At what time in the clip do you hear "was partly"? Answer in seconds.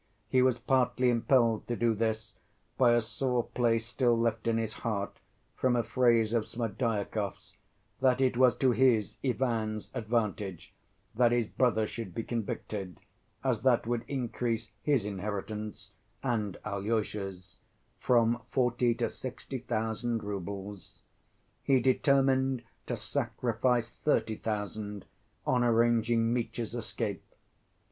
0.41-1.11